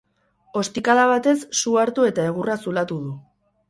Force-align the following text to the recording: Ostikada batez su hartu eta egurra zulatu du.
Ostikada 0.61 1.03
batez 1.13 1.35
su 1.61 1.77
hartu 1.85 2.09
eta 2.11 2.29
egurra 2.35 2.61
zulatu 2.67 3.03
du. 3.09 3.17